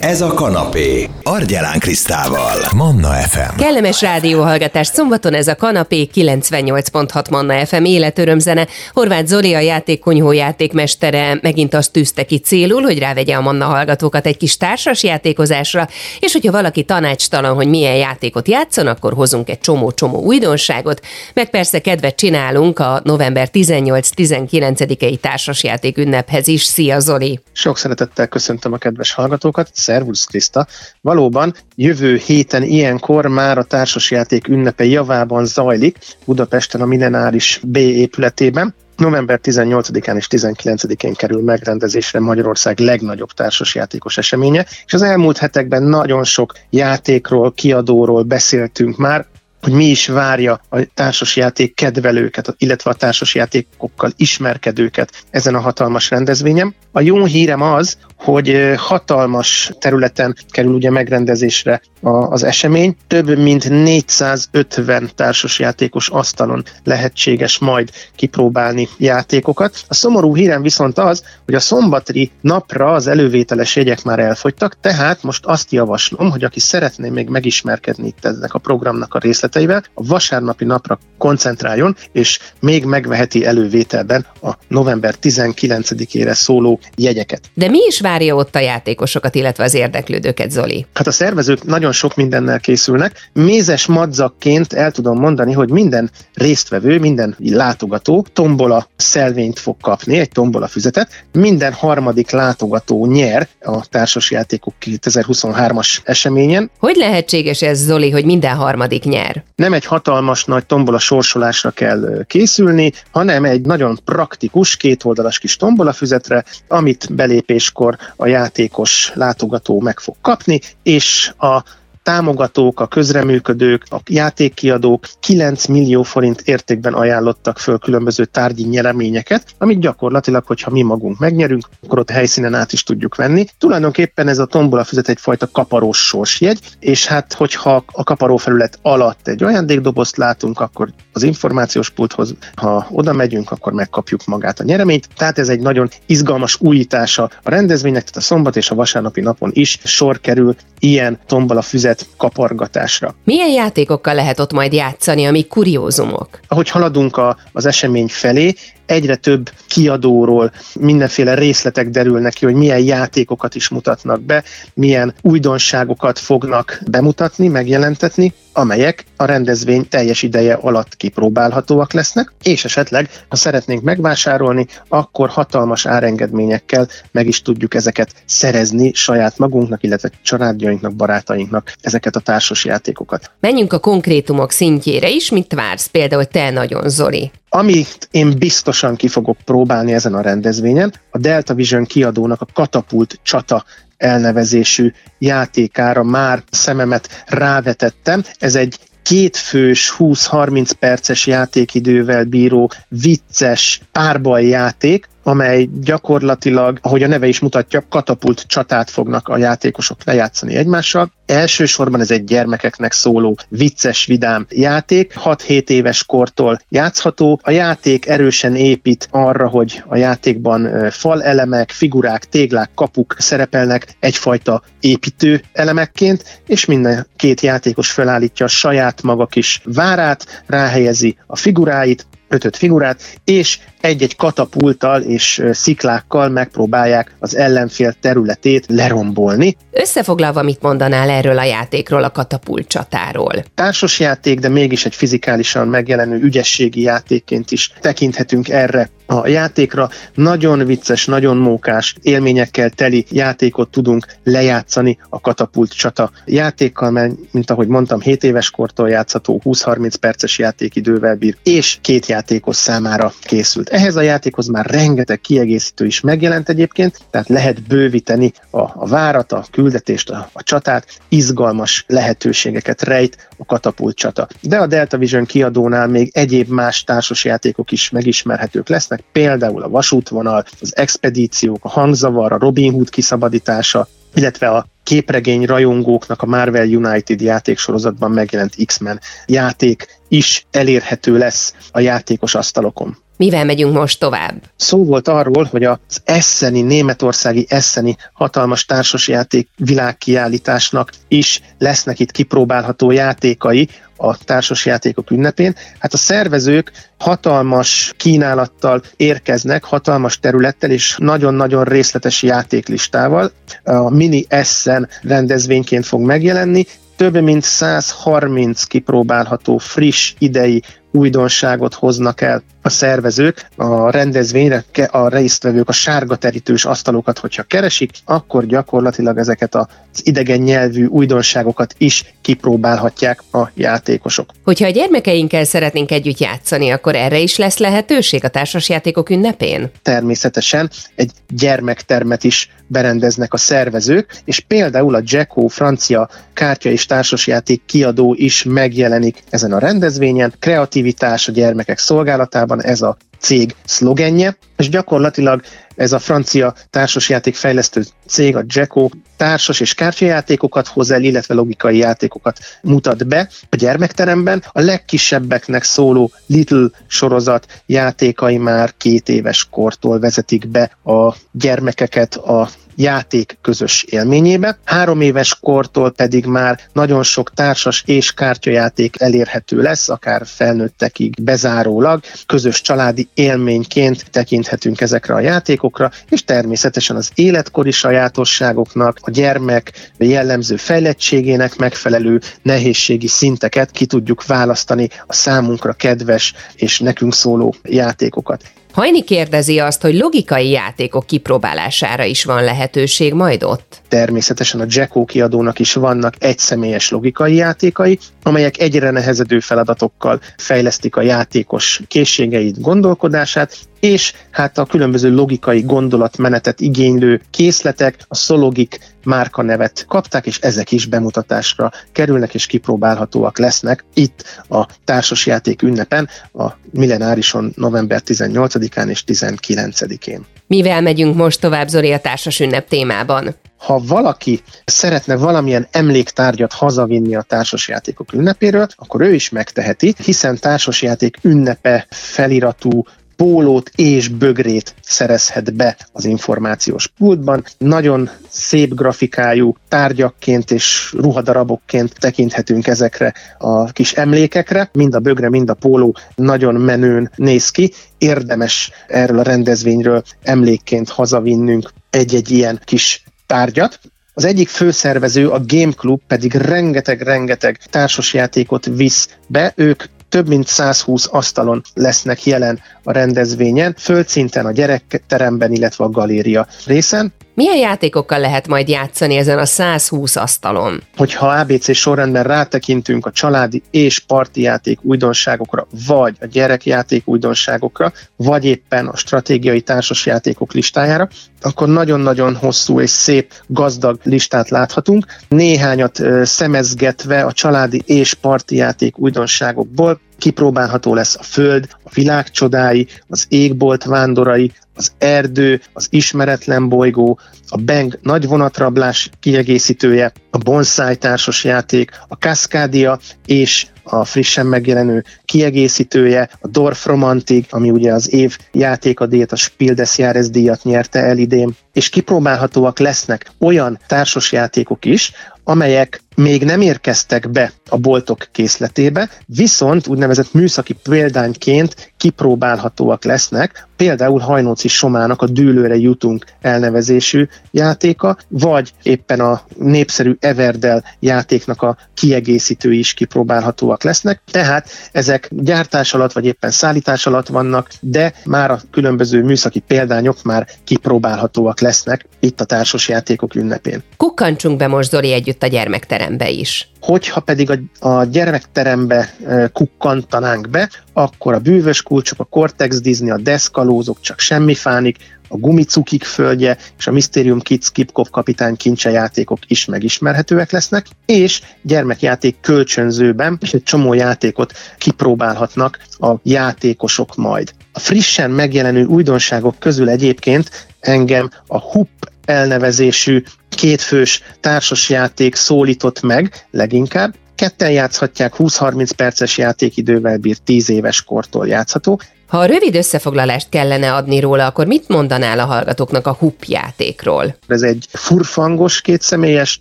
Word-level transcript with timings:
Ez 0.00 0.20
a 0.20 0.34
kanapé. 0.34 1.08
Argyelán 1.22 1.78
Krisztával. 1.78 2.56
Manna 2.74 3.08
FM. 3.08 3.56
Kellemes 3.56 4.00
rádióhallgatás 4.00 4.86
szombaton 4.86 5.34
ez 5.34 5.48
a 5.48 5.54
kanapé 5.54 6.08
98.6 6.14 7.30
Manna 7.30 7.66
FM 7.66 7.84
életörömzene. 7.84 8.66
Horváth 8.92 9.26
Zoli 9.26 9.54
a 9.54 9.58
játékkonyhó 9.58 10.32
játékmestere 10.32 11.38
megint 11.42 11.74
azt 11.74 11.92
tűzte 11.92 12.24
ki 12.24 12.38
célul, 12.38 12.82
hogy 12.82 12.98
rávegye 12.98 13.36
a 13.36 13.40
Manna 13.40 13.64
hallgatókat 13.64 14.26
egy 14.26 14.36
kis 14.36 14.56
társas 14.56 15.02
játékozásra, 15.02 15.88
és 16.20 16.32
hogyha 16.32 16.52
valaki 16.52 16.82
tanácstalan, 16.82 17.54
hogy 17.54 17.68
milyen 17.68 17.96
játékot 17.96 18.48
játszon, 18.48 18.86
akkor 18.86 19.12
hozunk 19.12 19.48
egy 19.48 19.60
csomó-csomó 19.60 20.22
újdonságot, 20.22 21.00
meg 21.34 21.50
persze 21.50 21.78
kedvet 21.78 22.16
csinálunk 22.16 22.78
a 22.78 23.00
november 23.04 23.48
18-19-i 23.52 25.18
társasjáték 25.18 25.98
ünnephez 25.98 26.46
is. 26.46 26.62
Szia 26.62 27.00
Zoli! 27.00 27.40
Sok 27.52 27.78
szeretettel 27.78 28.26
köszöntöm 28.26 28.72
a 28.72 28.78
kedves 28.78 29.12
hallgatókat, 29.12 29.70
Szervusz 29.90 30.24
Kriszta! 30.24 30.66
Valóban 31.00 31.54
jövő 31.76 32.16
héten 32.16 32.62
ilyenkor 32.62 33.26
már 33.26 33.58
a 33.58 33.62
társasjáték 33.62 34.48
ünnepe 34.48 34.84
javában 34.84 35.46
zajlik 35.46 35.98
Budapesten 36.24 36.80
a 36.80 36.86
Millenáris 36.86 37.60
B 37.64 37.76
épületében. 37.76 38.74
November 38.96 39.40
18-án 39.42 40.16
és 40.16 40.26
19-én 40.30 41.14
kerül 41.14 41.42
megrendezésre 41.42 42.20
Magyarország 42.20 42.78
legnagyobb 42.78 43.30
társasjátékos 43.30 44.18
eseménye, 44.18 44.66
és 44.86 44.92
az 44.94 45.02
elmúlt 45.02 45.38
hetekben 45.38 45.82
nagyon 45.82 46.24
sok 46.24 46.52
játékról, 46.70 47.52
kiadóról 47.52 48.22
beszéltünk 48.22 48.96
már, 48.96 49.26
hogy 49.60 49.72
mi 49.72 49.84
is 49.84 50.06
várja 50.06 50.60
a 50.70 50.78
társasjáték 50.94 51.74
kedvelőket, 51.74 52.54
illetve 52.58 52.90
a 52.90 52.94
társasjátékokkal 52.94 54.10
ismerkedőket 54.16 55.24
ezen 55.30 55.54
a 55.54 55.60
hatalmas 55.60 56.10
rendezvényen. 56.10 56.74
A 56.92 57.00
jó 57.00 57.24
hírem 57.24 57.62
az, 57.62 57.96
hogy 58.16 58.74
hatalmas 58.76 59.70
területen 59.78 60.36
kerül 60.50 60.72
ugye 60.72 60.90
megrendezésre 60.90 61.80
az 62.02 62.42
esemény. 62.42 62.96
Több 63.06 63.38
mint 63.38 63.68
450 63.68 65.10
társasjátékos 65.14 66.08
asztalon 66.08 66.64
lehetséges 66.84 67.58
majd 67.58 67.90
kipróbálni 68.16 68.88
játékokat. 68.98 69.84
A 69.88 69.94
szomorú 69.94 70.36
hírem 70.36 70.62
viszont 70.62 70.98
az, 70.98 71.22
hogy 71.44 71.54
a 71.54 71.60
szombatri 71.60 72.30
napra 72.40 72.92
az 72.92 73.06
elővételes 73.06 73.76
jegyek 73.76 74.02
már 74.02 74.18
elfogytak, 74.18 74.80
tehát 74.80 75.22
most 75.22 75.46
azt 75.46 75.72
javaslom, 75.72 76.30
hogy 76.30 76.44
aki 76.44 76.60
szeretné 76.60 77.08
még 77.08 77.28
megismerkedni 77.28 78.06
itt 78.06 78.24
ennek 78.24 78.54
a 78.54 78.58
programnak 78.58 79.14
a 79.14 79.18
részleteivel, 79.50 79.82
a 79.94 80.06
vasárnapi 80.06 80.64
napra 80.64 80.98
koncentráljon, 81.18 81.96
és 82.12 82.38
még 82.60 82.84
megveheti 82.84 83.44
elővételben 83.44 84.26
a 84.42 84.50
november 84.68 85.14
19-ére 85.22 86.32
szóló 86.32 86.80
jegyeket. 86.96 87.40
De 87.54 87.68
mi 87.68 87.78
is 87.86 88.00
várja 88.00 88.34
ott 88.34 88.54
a 88.54 88.58
játékosokat, 88.58 89.34
illetve 89.34 89.64
az 89.64 89.74
érdeklődőket, 89.74 90.50
Zoli? 90.50 90.86
Hát 90.94 91.06
a 91.06 91.10
szervezők 91.10 91.64
nagyon 91.64 91.92
sok 91.92 92.14
mindennel 92.14 92.60
készülnek. 92.60 93.30
Mézes 93.32 93.86
madzakként 93.86 94.72
el 94.72 94.90
tudom 94.90 95.18
mondani, 95.18 95.52
hogy 95.52 95.70
minden 95.70 96.10
résztvevő, 96.34 96.98
minden 96.98 97.36
látogató 97.38 98.26
tombola 98.32 98.88
szelvényt 98.96 99.58
fog 99.58 99.76
kapni, 99.80 100.18
egy 100.18 100.28
tombola 100.28 100.66
füzetet. 100.66 101.24
Minden 101.32 101.72
harmadik 101.72 102.30
látogató 102.30 103.06
nyer 103.06 103.48
a 103.60 103.86
társasjátékok 103.86 104.74
2023-as 104.80 105.98
eseményen. 106.04 106.70
Hogy 106.78 106.96
lehetséges 106.96 107.62
ez, 107.62 107.78
Zoli, 107.78 108.10
hogy 108.10 108.24
minden 108.24 108.54
harmadik 108.54 109.04
nyer? 109.04 109.39
Nem 109.54 109.72
egy 109.72 109.84
hatalmas 109.84 110.44
nagy 110.44 110.66
tombola 110.66 110.98
sorsolásra 110.98 111.70
kell 111.70 112.24
készülni, 112.26 112.92
hanem 113.10 113.44
egy 113.44 113.60
nagyon 113.60 113.98
praktikus, 114.04 114.76
kétoldalas 114.76 115.38
kis 115.38 115.56
tombola 115.56 115.92
füzetre, 115.92 116.44
amit 116.68 117.14
belépéskor 117.14 117.96
a 118.16 118.26
játékos 118.26 119.12
látogató 119.14 119.80
meg 119.80 119.98
fog 119.98 120.16
kapni, 120.20 120.60
és 120.82 121.32
a 121.38 121.62
támogatók, 122.10 122.80
a 122.80 122.86
közreműködők, 122.86 123.86
a 123.90 123.96
játékkiadók 124.06 125.06
9 125.20 125.66
millió 125.66 126.02
forint 126.02 126.40
értékben 126.40 126.94
ajánlottak 126.94 127.58
föl 127.58 127.78
különböző 127.78 128.24
tárgyi 128.24 128.66
nyereményeket, 128.66 129.44
amit 129.58 129.80
gyakorlatilag, 129.80 130.46
hogyha 130.46 130.70
mi 130.70 130.82
magunk 130.82 131.18
megnyerünk, 131.18 131.68
akkor 131.84 131.98
ott 131.98 132.10
helyszínen 132.10 132.54
át 132.54 132.72
is 132.72 132.82
tudjuk 132.82 133.14
venni. 133.14 133.44
Tulajdonképpen 133.58 134.28
ez 134.28 134.38
a 134.38 134.44
tombola 134.44 134.84
füzet 134.84 135.08
egyfajta 135.08 135.48
kaparós 135.52 135.98
sorsjegy, 135.98 136.58
és 136.78 137.06
hát 137.06 137.32
hogyha 137.32 137.84
a 137.86 138.04
kaparó 138.04 138.36
felület 138.36 138.78
alatt 138.82 139.28
egy 139.28 139.42
ajándékdobozt 139.42 140.16
látunk, 140.16 140.60
akkor 140.60 140.88
az 141.12 141.22
információs 141.22 141.90
pulthoz, 141.90 142.34
ha 142.54 142.86
oda 142.90 143.12
megyünk, 143.12 143.50
akkor 143.50 143.72
megkapjuk 143.72 144.24
magát 144.24 144.60
a 144.60 144.64
nyereményt. 144.64 145.08
Tehát 145.16 145.38
ez 145.38 145.48
egy 145.48 145.60
nagyon 145.60 145.88
izgalmas 146.06 146.60
újítása 146.60 147.30
a 147.42 147.50
rendezvénynek, 147.50 148.02
tehát 148.02 148.16
a 148.16 148.20
szombat 148.20 148.56
és 148.56 148.70
a 148.70 148.74
vasárnapi 148.74 149.20
napon 149.20 149.50
is 149.54 149.78
sor 149.84 150.20
kerül 150.20 150.54
ilyen 150.78 151.18
tombola 151.26 151.62
füzet 151.62 151.99
kapargatásra. 152.16 153.14
Milyen 153.24 153.50
játékokkal 153.50 154.14
lehet 154.14 154.40
ott 154.40 154.52
majd 154.52 154.72
játszani, 154.72 155.26
ami 155.26 155.46
kuriózumok? 155.46 156.28
Ahogy 156.48 156.68
haladunk 156.68 157.16
a, 157.16 157.36
az 157.52 157.66
esemény 157.66 158.08
felé, 158.08 158.54
egyre 158.86 159.16
több 159.16 159.50
kiadóról 159.68 160.52
mindenféle 160.80 161.34
részletek 161.34 161.88
derülnek 161.88 162.32
ki, 162.32 162.44
hogy 162.44 162.54
milyen 162.54 162.78
játékokat 162.78 163.54
is 163.54 163.68
mutatnak 163.68 164.22
be, 164.22 164.44
milyen 164.74 165.14
újdonságokat 165.22 166.18
fognak 166.18 166.80
bemutatni, 166.90 167.48
megjelentetni, 167.48 168.32
amelyek 168.60 169.04
a 169.16 169.24
rendezvény 169.24 169.88
teljes 169.88 170.22
ideje 170.22 170.54
alatt 170.54 170.96
kipróbálhatóak 170.96 171.92
lesznek, 171.92 172.32
és 172.42 172.64
esetleg, 172.64 173.10
ha 173.28 173.36
szeretnénk 173.36 173.82
megvásárolni, 173.82 174.66
akkor 174.88 175.28
hatalmas 175.28 175.86
árengedményekkel 175.86 176.88
meg 177.12 177.26
is 177.26 177.42
tudjuk 177.42 177.74
ezeket 177.74 178.10
szerezni 178.24 178.92
saját 178.92 179.38
magunknak, 179.38 179.82
illetve 179.82 180.10
családjainknak, 180.22 180.94
barátainknak 180.94 181.72
ezeket 181.80 182.16
a 182.16 182.20
társas 182.20 182.64
játékokat. 182.64 183.30
Menjünk 183.40 183.72
a 183.72 183.78
konkrétumok 183.78 184.50
szintjére 184.50 185.08
is, 185.08 185.30
mit 185.30 185.52
vársz 185.52 185.86
például 185.86 186.24
te 186.24 186.50
nagyon, 186.50 186.88
Zoli? 186.88 187.30
Amit 187.48 188.08
én 188.10 188.38
biztosan 188.38 188.96
ki 188.96 189.08
fogok 189.08 189.36
próbálni 189.44 189.92
ezen 189.92 190.14
a 190.14 190.20
rendezvényen, 190.20 190.92
a 191.10 191.18
Delta 191.18 191.54
Vision 191.54 191.84
kiadónak 191.84 192.40
a 192.40 192.46
Katapult 192.52 193.18
csata 193.22 193.64
elnevezésű 194.00 194.92
játékára 195.18 196.02
már 196.02 196.42
szememet 196.50 197.24
rávetettem. 197.26 198.24
Ez 198.38 198.54
egy 198.54 198.78
kétfős, 199.02 199.94
20-30 199.98 200.70
perces 200.78 201.26
játékidővel 201.26 202.24
bíró 202.24 202.70
vicces 202.88 203.80
párbaj 203.92 204.44
játék, 204.46 205.08
amely 205.30 205.68
gyakorlatilag, 205.80 206.78
ahogy 206.82 207.02
a 207.02 207.06
neve 207.06 207.26
is 207.26 207.40
mutatja, 207.40 207.84
katapult 207.88 208.44
csatát 208.46 208.90
fognak 208.90 209.28
a 209.28 209.36
játékosok 209.36 210.04
lejátszani 210.04 210.54
egymással. 210.54 211.12
Elsősorban 211.26 212.00
ez 212.00 212.10
egy 212.10 212.24
gyermekeknek 212.24 212.92
szóló 212.92 213.36
vicces, 213.48 214.06
vidám 214.06 214.46
játék, 214.48 215.14
6-7 215.24 215.68
éves 215.68 216.04
kortól 216.04 216.60
játszható. 216.68 217.40
A 217.42 217.50
játék 217.50 218.06
erősen 218.06 218.56
épít 218.56 219.08
arra, 219.10 219.48
hogy 219.48 219.82
a 219.86 219.96
játékban 219.96 220.90
falelemek, 220.90 221.70
figurák, 221.70 222.24
téglák, 222.24 222.70
kapuk 222.74 223.16
szerepelnek 223.18 223.96
egyfajta 224.00 224.62
építő 224.80 225.42
elemekként, 225.52 226.40
és 226.46 226.64
minden 226.64 227.06
két 227.16 227.40
játékos 227.40 227.90
felállítja 227.90 228.46
a 228.46 228.48
saját 228.48 229.02
maga 229.02 229.26
kis 229.26 229.60
várát, 229.64 230.42
ráhelyezi 230.46 231.16
a 231.26 231.36
figuráit, 231.36 232.06
ötöt 232.30 232.56
figurát, 232.56 233.02
és 233.24 233.58
egy-egy 233.80 234.16
katapulttal 234.16 235.02
és 235.02 235.42
sziklákkal 235.52 236.28
megpróbálják 236.28 237.14
az 237.18 237.36
ellenfél 237.36 237.94
területét 238.00 238.64
lerombolni. 238.68 239.56
Összefoglalva 239.70 240.42
mit 240.42 240.62
mondanál 240.62 241.10
erről 241.10 241.38
a 241.38 241.44
játékról, 241.44 242.04
a 242.04 242.10
katapult 242.10 242.68
csatáról? 242.68 243.44
Társas 243.54 244.00
játék, 244.00 244.38
de 244.38 244.48
mégis 244.48 244.84
egy 244.84 244.94
fizikálisan 244.94 245.68
megjelenő 245.68 246.18
ügyességi 246.20 246.80
játékként 246.80 247.50
is 247.50 247.72
tekinthetünk 247.80 248.48
erre 248.48 248.90
a 249.10 249.28
játékra. 249.28 249.88
Nagyon 250.14 250.66
vicces, 250.66 251.06
nagyon 251.06 251.36
mókás 251.36 251.94
élményekkel 252.02 252.70
teli 252.70 253.06
játékot 253.10 253.70
tudunk 253.70 254.06
lejátszani 254.24 254.98
a 255.08 255.20
katapult 255.20 255.72
csata 255.72 256.10
játékkal, 256.24 256.90
mert 256.90 257.14
mint 257.30 257.50
ahogy 257.50 257.68
mondtam, 257.68 258.00
7 258.00 258.24
éves 258.24 258.50
kortól 258.50 258.88
játszható, 258.88 259.40
20-30 259.44 259.94
perces 260.00 260.38
játékidővel 260.38 261.14
bír, 261.14 261.36
és 261.42 261.78
két 261.80 262.06
játékos 262.06 262.56
számára 262.56 263.12
készült. 263.22 263.68
Ehhez 263.68 263.96
a 263.96 264.00
játékhoz 264.00 264.46
már 264.46 264.66
rengeteg 264.66 265.20
kiegészítő 265.20 265.86
is 265.86 266.00
megjelent 266.00 266.48
egyébként, 266.48 266.98
tehát 267.10 267.28
lehet 267.28 267.62
bővíteni 267.62 268.32
a, 268.50 268.60
a 268.60 268.86
várat, 268.86 269.32
a 269.32 269.44
küldetést, 269.50 270.10
a, 270.10 270.30
a 270.32 270.42
csatát, 270.42 270.86
izgalmas 271.08 271.84
lehetőségeket 271.86 272.82
rejt 272.82 273.28
a 273.40 273.44
katapult 273.44 273.96
csata. 273.96 274.28
De 274.40 274.58
a 274.58 274.66
Delta 274.66 274.98
Vision 274.98 275.24
kiadónál 275.24 275.86
még 275.86 276.10
egyéb 276.14 276.48
más 276.48 276.84
társasjátékok 276.84 277.72
is 277.72 277.90
megismerhetők 277.90 278.68
lesznek, 278.68 279.04
például 279.12 279.62
a 279.62 279.68
vasútvonal, 279.68 280.44
az 280.60 280.76
expedíciók, 280.76 281.64
a 281.64 281.68
hangzavar, 281.68 282.32
a 282.32 282.38
Robin 282.38 282.72
Hood 282.72 282.88
kiszabadítása, 282.88 283.88
illetve 284.14 284.48
a 284.48 284.66
képregény 284.82 285.44
rajongóknak 285.44 286.22
a 286.22 286.26
Marvel 286.26 286.66
United 286.66 287.20
játéksorozatban 287.20 288.10
megjelent 288.10 288.54
X-Men 288.66 289.00
játék 289.26 289.98
is 290.08 290.46
elérhető 290.50 291.18
lesz 291.18 291.54
a 291.72 291.80
játékos 291.80 292.34
asztalokon. 292.34 292.96
Mivel 293.16 293.44
megyünk 293.44 293.74
most 293.74 293.98
tovább? 293.98 294.42
Szó 294.56 294.84
volt 294.84 295.08
arról, 295.08 295.44
hogy 295.44 295.64
az 295.64 295.78
Esseni, 296.04 296.60
németországi 296.60 297.46
Esseni 297.48 297.96
hatalmas 298.12 298.64
társasjáték 298.64 299.48
világkiállításnak 299.56 300.90
is 301.08 301.40
lesznek 301.58 301.98
itt 301.98 302.10
kipróbálható 302.10 302.90
játékai, 302.90 303.68
a 304.00 304.16
társasjátékok 304.16 305.10
ünnepén. 305.10 305.54
Hát 305.78 305.92
a 305.92 305.96
szervezők 305.96 306.72
hatalmas 306.98 307.92
kínálattal 307.96 308.82
érkeznek, 308.96 309.64
hatalmas 309.64 310.18
területtel 310.18 310.70
és 310.70 310.96
nagyon-nagyon 310.98 311.64
részletes 311.64 312.22
játéklistával. 312.22 313.32
A 313.64 313.90
Mini 313.90 314.24
Essen 314.28 314.69
rendezvényként 315.02 315.86
fog 315.86 316.00
megjelenni, 316.00 316.64
több 316.96 317.20
mint 317.20 317.42
130 317.42 318.62
kipróbálható 318.62 319.58
friss 319.58 320.14
idei 320.18 320.62
újdonságot 320.92 321.74
hoznak 321.74 322.20
el 322.20 322.42
a 322.62 322.68
szervezők 322.68 323.46
a 323.56 323.90
rendezvényre, 323.90 324.64
a 324.90 325.08
résztvevők 325.08 325.68
a 325.68 325.72
sárga 325.72 326.16
terítős 326.16 326.64
asztalokat, 326.64 327.18
hogyha 327.18 327.42
keresik, 327.42 327.90
akkor 328.04 328.46
gyakorlatilag 328.46 329.18
ezeket 329.18 329.54
az 329.54 329.66
idegen 330.02 330.40
nyelvű 330.40 330.86
újdonságokat 330.86 331.74
is 331.78 332.14
kipróbálhatják 332.20 333.22
a 333.32 333.50
játékosok. 333.54 334.30
Hogyha 334.44 334.66
a 334.66 334.70
gyermekeinkkel 334.70 335.44
szeretnénk 335.44 335.90
együtt 335.90 336.18
játszani, 336.18 336.70
akkor 336.70 336.94
erre 336.94 337.18
is 337.18 337.36
lesz 337.36 337.58
lehetőség 337.58 338.24
a 338.24 338.28
társasjátékok 338.28 339.10
ünnepén? 339.10 339.70
Természetesen 339.82 340.70
egy 340.94 341.10
gyermektermet 341.28 342.24
is 342.24 342.50
berendeznek 342.66 343.32
a 343.32 343.36
szervezők, 343.36 344.20
és 344.24 344.40
például 344.40 344.94
a 344.94 345.02
Jacko 345.04 345.46
francia 345.46 346.08
kártya 346.32 346.70
és 346.70 346.86
társasjáték 346.86 347.62
kiadó 347.66 348.14
is 348.18 348.42
megjelenik 348.42 349.22
ezen 349.30 349.52
a 349.52 349.58
rendezvényen. 349.58 350.32
Kreativitás 350.80 351.28
a 351.28 351.32
gyermekek 351.32 351.78
szolgálatában 351.78 352.62
ez 352.62 352.82
a 352.82 352.96
cég 353.18 353.54
szlogenje, 353.64 354.36
és 354.56 354.68
gyakorlatilag 354.68 355.42
ez 355.76 355.92
a 355.92 355.98
francia 355.98 356.54
társasjáték 356.70 357.34
fejlesztő 357.34 357.82
cég, 358.06 358.36
a 358.36 358.44
Jacko 358.46 358.88
társas 359.16 359.60
és 359.60 359.74
kártyajátékokat 359.74 360.66
hoz 360.66 360.90
el, 360.90 361.02
illetve 361.02 361.34
logikai 361.34 361.76
játékokat 361.76 362.38
mutat 362.62 363.06
be 363.06 363.28
a 363.50 363.56
gyermekteremben. 363.56 364.44
A 364.52 364.60
legkisebbeknek 364.60 365.62
szóló 365.62 366.10
Little 366.26 366.68
sorozat 366.86 367.62
játékai 367.66 368.36
már 368.36 368.72
két 368.76 369.08
éves 369.08 369.46
kortól 369.50 369.98
vezetik 369.98 370.48
be 370.48 370.70
a 370.84 371.14
gyermekeket 371.32 372.14
a 372.14 372.48
játék 372.76 373.38
közös 373.42 373.82
élményébe. 373.82 374.58
Három 374.64 375.00
éves 375.00 375.38
kortól 375.40 375.90
pedig 375.90 376.26
már 376.26 376.60
nagyon 376.72 377.02
sok 377.02 377.34
társas 377.34 377.82
és 377.86 378.12
kártyajáték 378.12 379.00
elérhető 379.00 379.62
lesz, 379.62 379.88
akár 379.88 380.22
felnőttekig 380.26 381.22
bezárólag. 381.22 382.00
Közös 382.26 382.60
családi 382.60 383.08
élményként 383.14 384.10
tekinthetünk 384.10 384.80
ezekre 384.80 385.14
a 385.14 385.20
játékokra, 385.20 385.90
és 386.08 386.24
természetesen 386.24 386.96
az 386.96 387.10
életkori 387.14 387.70
sajátosságoknak, 387.70 388.98
a 389.00 389.10
gyermek 389.10 389.90
jellemző 389.98 390.56
fejlettségének 390.56 391.56
megfelelő 391.56 392.20
nehézségi 392.42 393.06
szinteket 393.06 393.70
ki 393.70 393.86
tudjuk 393.86 394.26
választani 394.26 394.88
a 395.06 395.12
számunkra 395.12 395.72
kedves 395.72 396.34
és 396.54 396.80
nekünk 396.80 397.14
szóló 397.14 397.54
játékokat. 397.62 398.42
Hajni 398.72 399.02
kérdezi 399.02 399.58
azt, 399.58 399.82
hogy 399.82 399.94
logikai 399.94 400.50
játékok 400.50 401.06
kipróbálására 401.06 402.04
is 402.04 402.24
van 402.24 402.44
lehetőség 402.44 403.14
majd 403.14 403.42
ott. 403.42 403.80
Természetesen 403.88 404.60
a 404.60 404.64
Jacko 404.68 405.04
kiadónak 405.04 405.58
is 405.58 405.72
vannak 405.72 406.14
egyszemélyes 406.18 406.90
logikai 406.90 407.34
játékai, 407.34 407.98
amelyek 408.22 408.58
egyre 408.58 408.90
nehezedő 408.90 409.40
feladatokkal 409.40 410.20
fejlesztik 410.36 410.96
a 410.96 411.02
játékos 411.02 411.80
készségeit, 411.88 412.60
gondolkodását, 412.60 413.58
és 413.80 414.12
hát 414.30 414.58
a 414.58 414.64
különböző 414.64 415.14
logikai 415.14 415.60
gondolatmenetet 415.62 416.60
igénylő 416.60 417.20
készletek, 417.30 417.98
a 418.08 418.14
Sologik 418.14 418.78
márkanevet 419.04 419.84
kapták, 419.88 420.26
és 420.26 420.38
ezek 420.38 420.72
is 420.72 420.86
bemutatásra 420.86 421.70
kerülnek 421.92 422.34
és 422.34 422.46
kipróbálhatóak 422.46 423.38
lesznek 423.38 423.84
itt 423.94 424.42
a 424.48 424.66
társasjáték 424.84 425.62
ünnepen, 425.62 426.08
a 426.32 426.50
millenárison 426.70 427.52
november 427.56 428.00
18-án 428.06 428.88
és 428.88 429.04
19-én. 429.06 430.24
Mivel 430.46 430.80
megyünk 430.80 431.16
most 431.16 431.40
tovább 431.40 431.68
Zoli 431.68 431.92
a 431.92 432.00
társas 432.00 432.40
ünnep 432.40 432.68
témában? 432.68 433.34
ha 433.60 433.82
valaki 433.86 434.42
szeretne 434.64 435.16
valamilyen 435.16 435.66
emléktárgyat 435.70 436.52
hazavinni 436.52 437.14
a 437.14 437.22
társasjátékok 437.22 438.12
ünnepéről, 438.12 438.66
akkor 438.76 439.00
ő 439.00 439.14
is 439.14 439.28
megteheti, 439.28 439.94
hiszen 440.04 440.38
társasjáték 440.38 441.16
ünnepe 441.22 441.86
feliratú 441.90 442.84
pólót 443.20 443.70
és 443.74 444.08
bögrét 444.08 444.74
szerezhet 444.82 445.54
be 445.54 445.76
az 445.92 446.04
információs 446.04 446.86
pultban. 446.86 447.44
Nagyon 447.58 448.10
szép 448.28 448.74
grafikájú 448.74 449.54
tárgyakként 449.68 450.50
és 450.50 450.94
ruhadarabokként 450.98 451.94
tekinthetünk 451.98 452.66
ezekre 452.66 453.14
a 453.38 453.72
kis 453.72 453.92
emlékekre. 453.92 454.70
Mind 454.72 454.94
a 454.94 454.98
bögre, 454.98 455.28
mind 455.28 455.50
a 455.50 455.54
póló 455.54 455.96
nagyon 456.14 456.54
menőn 456.54 457.10
néz 457.16 457.50
ki. 457.50 457.72
Érdemes 457.98 458.70
erről 458.86 459.18
a 459.18 459.22
rendezvényről 459.22 460.02
emlékként 460.22 460.88
hazavinnünk 460.88 461.70
egy-egy 461.90 462.30
ilyen 462.30 462.60
kis 462.64 463.04
tárgyat. 463.26 463.80
Az 464.14 464.24
egyik 464.24 464.48
főszervező, 464.48 465.28
a 465.28 465.40
Game 465.46 465.72
Club 465.72 466.00
pedig 466.06 466.34
rengeteg-rengeteg 466.34 467.58
társasjátékot 467.70 468.66
visz 468.66 469.08
be, 469.26 469.52
ők 469.56 469.84
több 470.10 470.28
mint 470.28 470.46
120 470.46 471.08
asztalon 471.10 471.62
lesznek 471.74 472.24
jelen 472.26 472.60
a 472.84 472.92
rendezvényen, 472.92 473.74
földszinten 473.78 474.46
a 474.46 474.50
gyerekteremben, 474.52 475.52
illetve 475.52 475.84
a 475.84 475.90
galéria 475.90 476.46
részen. 476.66 477.12
Milyen 477.40 477.56
játékokkal 477.56 478.18
lehet 478.18 478.48
majd 478.48 478.68
játszani 478.68 479.16
ezen 479.16 479.38
a 479.38 479.44
120 479.44 480.16
asztalon? 480.16 480.82
Hogyha 480.96 481.26
ABC 481.26 481.74
sorrendben 481.74 482.22
rátekintünk 482.22 483.06
a 483.06 483.10
családi 483.10 483.62
és 483.70 483.98
parti 483.98 484.40
játék 484.40 484.78
újdonságokra, 484.82 485.66
vagy 485.86 486.16
a 486.20 486.26
gyerekjáték 486.26 487.02
újdonságokra, 487.06 487.92
vagy 488.16 488.44
éppen 488.44 488.86
a 488.86 488.96
stratégiai 488.96 489.60
társasjátékok 489.60 490.52
listájára, 490.52 491.08
akkor 491.40 491.68
nagyon-nagyon 491.68 492.36
hosszú 492.36 492.80
és 492.80 492.90
szép, 492.90 493.32
gazdag 493.46 494.00
listát 494.02 494.48
láthatunk. 494.48 495.06
Néhányat 495.28 496.00
szemezgetve 496.22 497.24
a 497.24 497.32
családi 497.32 497.82
és 497.86 498.14
parti 498.14 498.56
játék 498.56 498.98
újdonságokból 498.98 500.00
kipróbálható 500.20 500.94
lesz 500.94 501.16
a 501.16 501.22
Föld, 501.22 501.68
a 501.84 501.90
világ 501.94 502.30
csodái, 502.30 502.86
az 503.08 503.26
égbolt 503.28 503.84
vándorai, 503.84 504.52
az 504.74 504.92
erdő, 504.98 505.60
az 505.72 505.86
ismeretlen 505.90 506.68
bolygó, 506.68 507.18
a 507.48 507.56
Bang 507.56 507.98
nagy 508.02 508.26
vonatrablás 508.26 509.10
kiegészítője, 509.20 510.12
a 510.30 510.38
Bonsai 510.38 510.96
társas 510.96 511.44
játék, 511.44 511.90
a 512.08 512.14
Cascadia 512.14 512.98
és 513.26 513.66
a 513.90 514.04
frissen 514.04 514.46
megjelenő 514.46 515.04
kiegészítője, 515.24 516.28
a 516.40 516.48
Dorf 516.48 516.86
Romantik, 516.86 517.46
ami 517.50 517.70
ugye 517.70 517.92
az 517.92 518.12
év 518.12 518.38
játékadíjat, 518.52 519.32
a 519.32 519.36
Spiel 519.36 519.74
des 519.74 520.30
díjat 520.30 520.64
nyerte 520.64 520.98
el 520.98 521.18
idén, 521.18 521.56
és 521.72 521.88
kipróbálhatóak 521.88 522.78
lesznek 522.78 523.30
olyan 523.38 523.78
társasjátékok 523.86 524.84
is, 524.84 525.12
amelyek 525.44 526.02
még 526.16 526.44
nem 526.44 526.60
érkeztek 526.60 527.30
be 527.30 527.52
a 527.68 527.76
boltok 527.76 528.28
készletébe, 528.32 529.10
viszont 529.26 529.86
úgynevezett 529.86 530.32
műszaki 530.32 530.76
példányként 530.82 531.92
kipróbálhatóak 531.96 533.04
lesznek, 533.04 533.68
például 533.80 534.20
Hajnóci 534.20 534.68
Somának 534.68 535.22
a 535.22 535.26
Dűlőre 535.26 535.76
jutunk 535.76 536.24
elnevezésű 536.40 537.26
játéka, 537.50 538.16
vagy 538.28 538.72
éppen 538.82 539.20
a 539.20 539.42
népszerű 539.56 540.16
Everdell 540.18 540.82
játéknak 540.98 541.62
a 541.62 541.76
kiegészítői 541.94 542.78
is 542.78 542.94
kipróbálhatóak 542.94 543.82
lesznek. 543.82 544.22
Tehát 544.30 544.68
ezek 544.92 545.28
gyártás 545.30 545.94
alatt, 545.94 546.12
vagy 546.12 546.24
éppen 546.24 546.50
szállítás 546.50 547.06
alatt 547.06 547.26
vannak, 547.26 547.68
de 547.80 548.12
már 548.24 548.50
a 548.50 548.60
különböző 548.70 549.22
műszaki 549.22 549.58
példányok 549.58 550.22
már 550.22 550.46
kipróbálhatóak 550.64 551.60
lesznek 551.60 552.06
itt 552.18 552.40
a 552.40 552.44
társasjátékok 552.44 553.34
ünnepén. 553.34 553.82
Kukkantsunk 553.96 554.56
be 554.56 554.66
most 554.66 554.90
Zoli 554.90 555.12
együtt 555.12 555.42
a 555.42 555.46
gyermekterembe 555.46 556.28
is. 556.28 556.69
Hogyha 556.80 557.20
pedig 557.20 557.50
a, 557.50 557.88
a 557.88 558.04
gyermekterembe 558.04 559.14
kukkantanánk 559.52 560.48
be, 560.48 560.70
akkor 560.92 561.34
a 561.34 561.38
bűvös 561.38 561.82
kulcsok, 561.82 562.20
a 562.20 562.24
Cortex 562.24 562.80
Disney, 562.80 563.10
a 563.10 563.18
deszkalózok, 563.18 564.00
csak 564.00 564.18
semmi 564.18 564.54
fánik, 564.54 564.96
a 565.32 565.36
Gumicukik 565.36 566.04
földje 566.04 566.56
és 566.78 566.86
a 566.86 566.92
Mysterium 566.92 567.40
Kids 567.40 567.70
Kipkov 567.70 568.10
kapitány 568.10 568.56
kincse 568.56 568.90
játékok 568.90 569.38
is 569.46 569.64
megismerhetőek 569.64 570.50
lesznek, 570.50 570.86
és 571.06 571.42
gyermekjáték 571.62 572.36
kölcsönzőben 572.40 573.38
és 573.40 573.54
egy 573.54 573.62
csomó 573.62 573.94
játékot 573.94 574.52
kipróbálhatnak 574.78 575.78
a 575.98 576.14
játékosok 576.22 577.16
majd. 577.16 577.52
A 577.72 577.78
frissen 577.78 578.30
megjelenő 578.30 578.84
újdonságok 578.84 579.58
közül 579.58 579.88
egyébként 579.88 580.66
engem 580.80 581.30
a 581.46 581.58
HUP 581.58 581.88
elnevezésű 582.30 583.22
kétfős 583.48 584.22
társasjáték 584.40 585.34
szólított 585.34 586.00
meg 586.00 586.46
leginkább. 586.50 587.14
Ketten 587.34 587.70
játszhatják, 587.70 588.34
20-30 588.38 588.90
perces 588.96 589.38
játékidővel 589.38 590.18
bír 590.18 590.36
10 590.36 590.70
éves 590.70 591.02
kortól 591.02 591.46
játszható. 591.46 592.00
Ha 592.26 592.38
a 592.38 592.44
rövid 592.44 592.74
összefoglalást 592.74 593.48
kellene 593.48 593.94
adni 593.94 594.20
róla, 594.20 594.46
akkor 594.46 594.66
mit 594.66 594.88
mondanál 594.88 595.38
a 595.38 595.44
hallgatóknak 595.44 596.06
a 596.06 596.16
HUP 596.18 596.44
játékról? 596.44 597.36
Ez 597.46 597.62
egy 597.62 597.86
furfangos, 597.92 598.80
kétszemélyes 598.80 599.60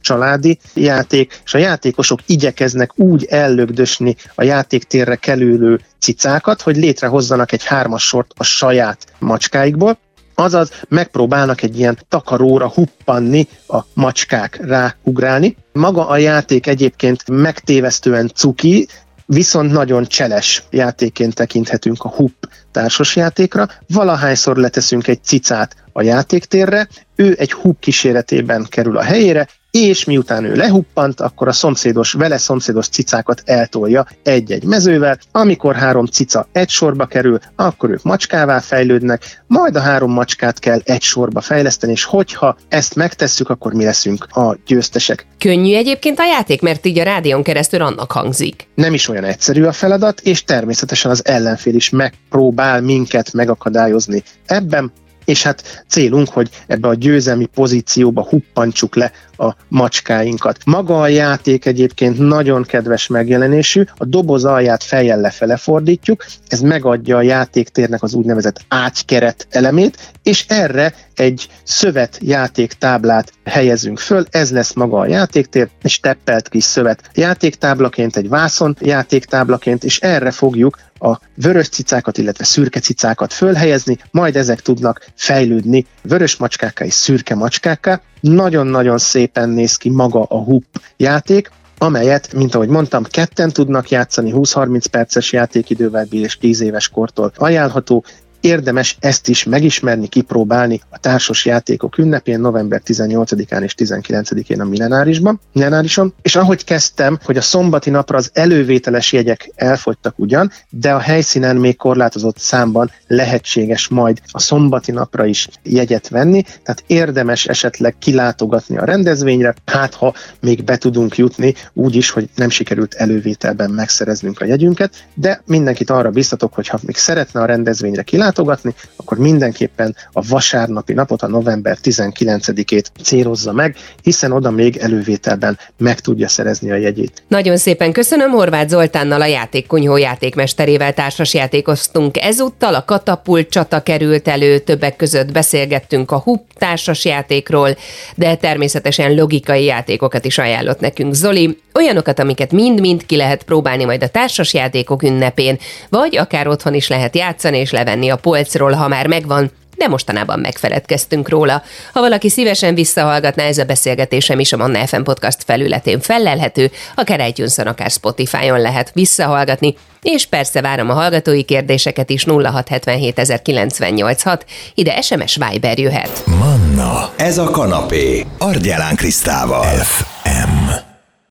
családi 0.01 0.59
játék, 0.73 1.41
és 1.45 1.53
a 1.53 1.57
játékosok 1.57 2.19
igyekeznek 2.25 2.99
úgy 2.99 3.25
ellögdösni 3.25 4.15
a 4.35 4.43
játéktérre 4.43 5.15
kerülő 5.15 5.79
cicákat, 5.99 6.61
hogy 6.61 6.77
létrehozzanak 6.77 7.51
egy 7.51 7.63
hármas 7.63 8.03
sort 8.03 8.31
a 8.38 8.43
saját 8.43 9.05
macskáikból, 9.19 9.97
Azaz 10.39 10.72
megpróbálnak 10.88 11.62
egy 11.62 11.79
ilyen 11.79 11.98
takaróra 12.10 12.67
huppanni 12.67 13.48
a 13.67 13.79
macskák 13.93 14.60
ráugrálni. 14.62 15.55
Maga 15.74 16.08
a 16.08 16.17
játék 16.17 16.67
egyébként 16.67 17.24
megtévesztően 17.27 18.31
cuki, 18.36 18.88
viszont 19.25 19.72
nagyon 19.72 20.05
cseles 20.05 20.63
játékként 20.69 21.36
tekinthetünk 21.36 22.03
a 22.03 22.10
HUP 22.10 22.50
társasjátékra. 22.72 23.67
Valahányszor 23.88 24.58
leteszünk 24.58 25.08
egy 25.08 25.24
cicát 25.24 25.75
a 25.91 26.01
játéktérre, 26.01 26.88
ő 27.15 27.36
egy 27.39 27.51
HUP 27.51 27.79
kíséretében 27.79 28.65
kerül 28.69 28.98
a 28.98 29.03
helyére, 29.03 29.48
és 29.71 30.05
miután 30.05 30.43
ő 30.43 30.55
lehuppant, 30.55 31.19
akkor 31.19 31.47
a 31.47 31.51
szomszédos, 31.51 32.13
vele 32.13 32.38
szomszédos 32.38 32.88
cicákat 32.88 33.41
eltolja 33.45 34.05
egy-egy 34.23 34.63
mezővel, 34.63 35.17
amikor 35.31 35.75
három 35.75 36.05
cica 36.05 36.47
egy 36.51 36.69
sorba 36.69 37.05
kerül, 37.05 37.39
akkor 37.55 37.89
ők 37.89 38.03
macskává 38.03 38.59
fejlődnek, 38.59 39.43
majd 39.47 39.75
a 39.75 39.79
három 39.79 40.11
macskát 40.11 40.59
kell 40.59 40.79
egy 40.83 41.01
sorba 41.01 41.41
fejleszteni, 41.41 41.91
és 41.91 42.03
hogyha 42.03 42.57
ezt 42.69 42.95
megtesszük, 42.95 43.49
akkor 43.49 43.73
mi 43.73 43.83
leszünk 43.83 44.27
a 44.31 44.57
győztesek. 44.65 45.25
Könnyű 45.38 45.75
egyébként 45.75 46.19
a 46.19 46.25
játék, 46.25 46.61
mert 46.61 46.85
így 46.85 46.99
a 46.99 47.03
rádión 47.03 47.43
keresztül 47.43 47.81
annak 47.81 48.11
hangzik. 48.11 48.67
Nem 48.75 48.93
is 48.93 49.07
olyan 49.07 49.23
egyszerű 49.23 49.63
a 49.63 49.71
feladat, 49.71 50.19
és 50.19 50.43
természetesen 50.43 51.11
az 51.11 51.25
ellenfél 51.25 51.75
is 51.75 51.89
megpróbál 51.89 52.81
minket 52.81 53.33
megakadályozni. 53.33 54.23
Ebben 54.45 54.91
és 55.29 55.43
hát 55.43 55.83
célunk, 55.88 56.29
hogy 56.29 56.50
ebbe 56.67 56.88
a 56.88 56.93
győzelmi 56.93 57.45
pozícióba 57.45 58.24
huppantsuk 58.24 58.95
le 58.95 59.12
a 59.38 59.55
macskáinkat. 59.67 60.57
Maga 60.65 61.01
a 61.01 61.07
játék 61.07 61.65
egyébként 61.65 62.17
nagyon 62.17 62.63
kedves 62.63 63.07
megjelenésű, 63.07 63.83
a 63.98 64.05
doboz 64.05 64.45
alját 64.45 64.83
fejjel 64.83 65.19
lefele 65.19 65.57
fordítjuk, 65.57 66.25
ez 66.48 66.59
megadja 66.59 67.17
a 67.17 67.21
játéktérnek 67.21 68.03
az 68.03 68.13
úgynevezett 68.13 68.62
ágykeret 68.67 69.48
elemét, 69.50 70.12
és 70.24 70.45
erre 70.48 70.93
egy 71.15 71.48
szövet 71.63 72.17
játéktáblát 72.21 73.31
helyezünk 73.45 74.00
föl, 74.00 74.25
ez 74.29 74.51
lesz 74.51 74.74
maga 74.74 75.00
a 75.00 75.07
játéktér, 75.07 75.69
egy 75.81 75.98
teppelt 76.01 76.50
kis 76.50 76.63
szövet 76.63 77.09
játéktáblaként, 77.13 78.15
egy 78.15 78.29
vászon 78.29 78.77
játéktáblaként, 78.79 79.83
és 79.83 80.00
erre 80.00 80.31
fogjuk 80.31 80.77
a 81.00 81.20
vörös 81.36 81.70
cicákat, 81.70 82.18
illetve 82.18 82.44
szürke 82.44 82.79
cicákat 82.79 83.34
fölhelyezni, 83.34 83.98
majd 84.12 84.36
ezek 84.36 84.62
tudnak 84.62 85.06
fejlődni 85.15 85.86
vörös 86.01 86.36
macskákká 86.38 86.86
és 86.86 86.94
szürke 86.94 87.36
macskákká. 87.36 88.01
Nagyon-nagyon 88.20 88.98
szépen 88.98 89.50
néz 89.50 89.75
ki 89.75 89.89
maga 89.89 90.24
a 90.24 90.38
HUP 90.38 90.65
játék, 90.98 91.51
amelyet, 91.77 92.34
mint 92.34 92.56
ahogy 92.56 92.70
mondtam, 92.70 93.03
ketten 93.03 93.51
tudnak 93.51 93.89
játszani, 93.89 94.32
20-30 94.36 94.84
perces 94.91 95.32
játékidővel 95.32 96.06
bír 96.06 96.24
és 96.24 96.38
10 96.38 96.62
éves 96.62 96.89
kortól 96.89 97.32
ajánlható, 97.36 98.03
érdemes 98.41 98.98
ezt 99.00 99.27
is 99.27 99.43
megismerni, 99.43 100.08
kipróbálni 100.08 100.81
a 100.89 101.00
társas 101.00 101.46
játékok 101.46 101.98
ünnepén, 101.98 102.39
november 102.39 102.81
18-án 102.86 103.62
és 103.62 103.74
19-én 103.77 104.62
a 104.62 104.65
Millenárisban, 104.65 105.39
Millenárison. 105.53 106.13
És 106.22 106.36
ahogy 106.36 106.63
kezdtem, 106.63 107.19
hogy 107.24 107.38
a 107.38 107.41
szombati 107.41 107.89
napra 107.89 108.17
az 108.17 108.29
elővételes 108.34 109.12
jegyek 109.12 109.51
elfogytak 109.55 110.19
ugyan, 110.19 110.51
de 110.69 110.93
a 110.93 111.00
helyszínen 111.00 111.55
még 111.55 111.77
korlátozott 111.77 112.38
számban 112.38 112.91
lehetséges 113.08 113.88
majd 113.88 114.22
a 114.31 114.39
szombati 114.39 114.91
napra 114.91 115.25
is 115.25 115.48
jegyet 115.63 116.08
venni, 116.08 116.41
tehát 116.41 116.84
érdemes 116.88 117.46
esetleg 117.46 117.96
kilátogatni 118.00 118.77
a 118.77 118.86
rendezvényre, 118.86 119.53
hát 119.65 119.93
ha 119.93 120.13
még 120.41 120.63
be 120.63 120.77
tudunk 120.77 121.17
jutni, 121.17 121.53
úgy 121.74 121.96
is, 121.96 122.10
hogy 122.10 122.29
nem 122.36 122.50
sikerült 122.50 122.93
elővételben 122.93 123.69
megszereznünk 123.72 124.41
a 124.41 124.46
jegyünket, 124.46 125.08
de 125.13 125.41
mindenkit 125.46 125.89
arra 125.89 126.10
biztatok, 126.10 126.53
hogy 126.53 126.67
ha 126.67 126.79
még 126.81 126.96
szeretne 126.96 127.41
a 127.41 127.46
rendezvényre 127.46 128.01
kilátogatni, 128.01 128.28
látogatni, 128.29 128.74
akkor 128.95 129.17
mindenképpen 129.17 129.95
a 130.12 130.21
vasárnapi 130.27 130.93
napot, 130.93 131.21
a 131.21 131.27
november 131.27 131.77
19-ét 131.83 132.86
célozza 133.03 133.51
meg, 133.51 133.75
hiszen 134.03 134.31
oda 134.31 134.51
még 134.51 134.77
elővételben 134.77 135.57
meg 135.77 136.00
tudja 136.00 136.27
szerezni 136.27 136.71
a 136.71 136.75
jegyét. 136.75 137.24
Nagyon 137.27 137.57
szépen 137.57 137.91
köszönöm, 137.91 138.31
Horváth 138.31 138.69
Zoltánnal 138.69 139.21
a 139.21 139.25
játékkonyhó 139.25 139.98
játékmesterével 139.98 140.93
társas 140.93 141.33
játékoztunk. 141.33 142.17
Ezúttal 142.17 142.75
a 142.75 142.86
katapult 142.86 143.50
csata 143.50 143.83
került 143.83 144.27
elő, 144.27 144.59
többek 144.59 144.95
között 144.95 145.31
beszélgettünk 145.31 146.12
a 146.12 146.17
HUP 146.17 146.41
társas 146.57 147.05
játékról, 147.05 147.77
de 148.15 148.36
természetesen 148.36 149.15
logikai 149.15 149.63
játékokat 149.63 150.25
is 150.25 150.38
ajánlott 150.38 150.79
nekünk 150.79 151.13
Zoli, 151.13 151.57
olyanokat, 151.74 152.19
amiket 152.19 152.51
mind-mind 152.51 153.05
ki 153.05 153.15
lehet 153.15 153.43
próbálni 153.43 153.86
majd 153.86 154.03
a 154.03 154.07
társas 154.07 154.53
játékok 154.53 155.03
ünnepén, 155.03 155.57
vagy 155.89 156.17
akár 156.17 156.48
otthon 156.48 156.74
is 156.74 156.88
lehet 156.88 157.15
játszani 157.15 157.57
és 157.57 157.71
levenni 157.71 158.09
a 158.09 158.15
polcról, 158.21 158.71
ha 158.71 158.88
már 158.88 159.07
megvan, 159.07 159.51
de 159.79 159.88
mostanában 159.88 160.39
megfeledkeztünk 160.39 161.29
róla. 161.29 161.63
Ha 161.93 161.99
valaki 161.99 162.29
szívesen 162.29 162.75
visszahallgatná, 162.75 163.43
ez 163.43 163.57
a 163.57 163.63
beszélgetésem 163.63 164.39
is 164.39 164.53
a 164.53 164.57
Manna 164.57 164.88
FM 164.88 165.01
podcast 165.01 165.43
felületén 165.45 165.99
fellelhető, 165.99 166.71
akár 166.95 167.27
itunes 167.27 167.57
akár 167.57 167.89
Spotify-on 167.89 168.61
lehet 168.61 168.91
visszahallgatni, 168.93 169.75
és 170.01 170.25
persze 170.25 170.61
várom 170.61 170.89
a 170.89 170.93
hallgatói 170.93 171.43
kérdéseket 171.43 172.09
is 172.09 172.25
0677 172.25 174.45
ide 174.73 175.01
SMS 175.01 175.39
Viber 175.49 175.79
jöhet. 175.79 176.23
Manna, 176.25 177.11
ez 177.17 177.38
a 177.38 177.49
kanapé, 177.49 178.25
Argyelán 178.38 178.95
Krisztával. 178.95 179.75
F. 179.75 180.03